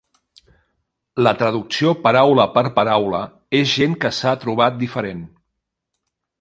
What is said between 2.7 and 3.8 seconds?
paraula és